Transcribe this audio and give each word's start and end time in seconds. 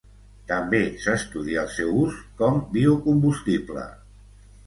També 0.51 0.77
s'estudia 1.03 1.65
el 1.65 1.69
seu 1.75 1.91
ús 2.05 2.17
com 2.41 2.57
biocombustible. 2.73 3.87